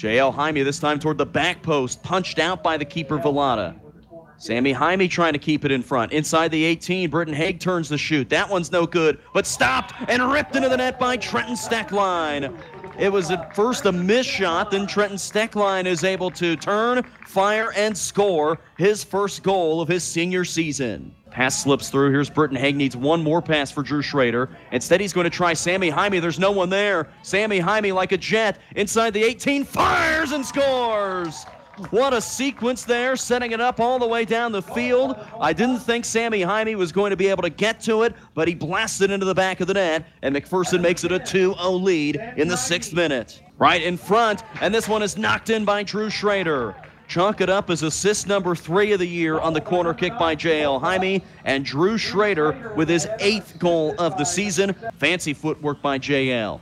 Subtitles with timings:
[0.00, 3.74] JL Jaime this time toward the back post, punched out by the keeper Velada.
[4.36, 6.12] Sammy Jaime trying to keep it in front.
[6.12, 8.28] Inside the 18, Britton Haig turns the shoot.
[8.28, 12.56] That one's no good, but stopped and ripped into the net by Trenton Steckline.
[12.96, 17.72] It was at first a missed shot, then Trenton Steckline is able to turn, fire,
[17.74, 21.12] and score his first goal of his senior season.
[21.30, 22.10] Pass slips through.
[22.10, 24.50] Here's Britton Haig needs one more pass for Drew Schrader.
[24.72, 26.20] Instead, he's going to try Sammy Jaime.
[26.20, 27.08] There's no one there.
[27.22, 31.44] Sammy Jaime, like a jet, inside the 18, fires and scores.
[31.90, 35.16] What a sequence there, setting it up all the way down the field.
[35.40, 38.48] I didn't think Sammy Jaime was going to be able to get to it, but
[38.48, 41.70] he blasted into the back of the net, and McPherson makes it a 2 0
[41.70, 43.42] lead in the sixth minute.
[43.58, 46.74] Right in front, and this one is knocked in by Drew Schrader.
[47.08, 50.34] Chalk it up as assist number three of the year on the corner kick by
[50.34, 50.78] J.L.
[50.78, 54.74] Jaime and Drew Schrader with his eighth goal of the season.
[54.98, 56.60] Fancy footwork by J.L.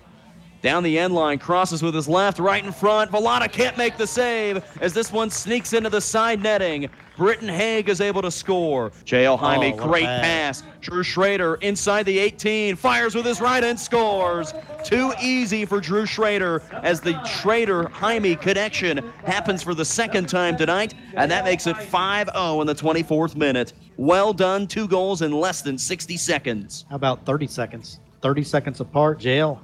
[0.62, 3.10] Down the end line, crosses with his left, right in front.
[3.10, 6.88] Velada can't make the save as this one sneaks into the side netting.
[7.16, 8.93] Britton Haig is able to score.
[9.04, 9.35] J.L.
[9.35, 10.60] Oh, Jaime, Oh, great pass.
[10.63, 10.71] pass.
[10.82, 14.52] Drew Schrader inside the 18, fires with his right and scores.
[14.85, 20.57] Too easy for Drew Schrader as the Schrader Jaime connection happens for the second time
[20.57, 23.73] tonight, and that makes it 5 0 in the 24th minute.
[23.96, 26.85] Well done, two goals in less than 60 seconds.
[26.91, 28.01] How about 30 seconds?
[28.20, 29.18] 30 seconds apart.
[29.20, 29.59] JL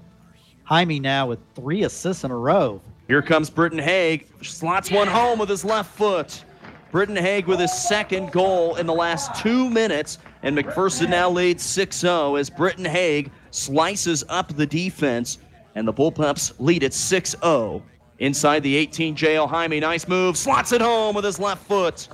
[0.64, 2.80] Jaime now with three assists in a row.
[3.08, 6.44] Here comes Britton Haig, slots one home with his left foot.
[6.92, 11.62] Britton Haig with his second goal in the last two minutes, and McPherson now leads
[11.62, 15.38] 6 0 as Britton Haig slices up the defense,
[15.74, 17.82] and the Bullpups lead at 6 0.
[18.18, 22.08] Inside the 18, JL Jaime, nice move, slots it home with his left foot.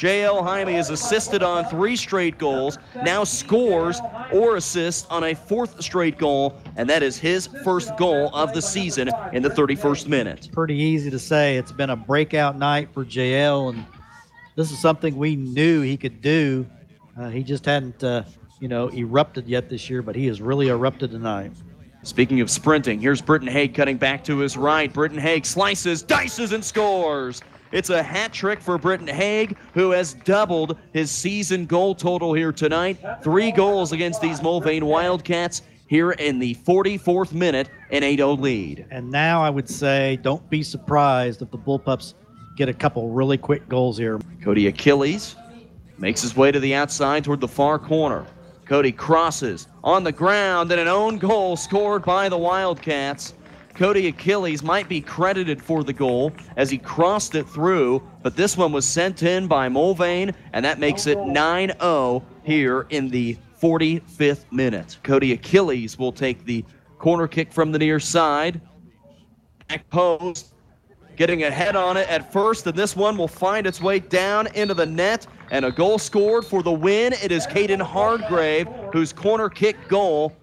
[0.00, 4.00] JL Jaime has assisted on three straight goals, now scores
[4.32, 8.62] or assists on a fourth straight goal, and that is his first goal of the
[8.62, 10.48] season in the 31st minute.
[10.52, 11.58] Pretty easy to say.
[11.58, 13.84] It's been a breakout night for JL, and
[14.56, 16.66] this is something we knew he could do.
[17.20, 18.22] Uh, he just hadn't, uh,
[18.58, 21.52] you know, erupted yet this year, but he has really erupted tonight.
[22.04, 24.90] Speaking of sprinting, here's Britton Haig cutting back to his right.
[24.90, 27.42] Britton Haig slices, dices, and scores.
[27.72, 32.52] It's a hat trick for Britton Haig, who has doubled his season goal total here
[32.52, 32.98] tonight.
[33.22, 38.86] Three goals against these Mulvane Wildcats here in the 44th minute, an 8 0 lead.
[38.90, 42.14] And now I would say don't be surprised if the Bullpups
[42.56, 44.18] get a couple really quick goals here.
[44.42, 45.36] Cody Achilles
[45.98, 48.26] makes his way to the outside toward the far corner.
[48.66, 53.34] Cody crosses on the ground and an own goal scored by the Wildcats.
[53.80, 58.54] Cody Achilles might be credited for the goal as he crossed it through, but this
[58.54, 63.38] one was sent in by Mulvane, and that makes it 9 0 here in the
[63.58, 64.98] 45th minute.
[65.02, 66.62] Cody Achilles will take the
[66.98, 68.60] corner kick from the near side.
[69.68, 70.52] Back post,
[71.16, 74.46] getting a head on it at first, and this one will find its way down
[74.48, 75.26] into the net.
[75.50, 77.14] And a goal scored for the win.
[77.14, 80.36] It is Caden Hardgrave, whose corner kick goal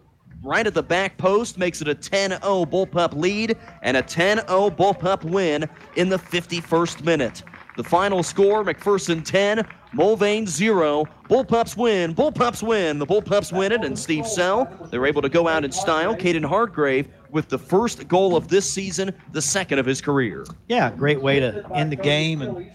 [0.43, 4.37] right at the back post makes it a 10 0 Bullpup lead and a 10
[4.47, 7.43] 0 Bullpup win in the 51st minute.
[7.77, 11.05] The final score McPherson 10, Mulvane 0.
[11.29, 12.15] Bullpups win.
[12.15, 12.97] Bullpups win.
[12.97, 16.15] The Bullpups win it, and Steve Sell, they're able to go out in style.
[16.15, 20.43] Caden Hardgrave with the first goal of this season, the second of his career.
[20.67, 22.73] Yeah, great way to end the game and